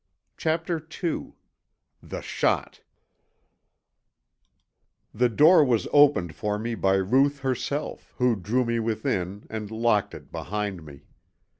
CHAPTER 0.35 0.83
II 1.03 1.33
THE 2.01 2.21
SHOT 2.21 2.81
The 5.13 5.29
door 5.29 5.63
was 5.63 5.87
opened 5.93 6.33
for 6.33 6.57
me 6.57 6.73
by 6.73 6.95
Ruth 6.95 7.41
herself, 7.41 8.11
who 8.17 8.35
drew 8.35 8.65
me 8.65 8.79
within, 8.79 9.45
and 9.47 9.69
locked 9.69 10.15
it 10.15 10.31
behind 10.31 10.83
me. 10.83 11.03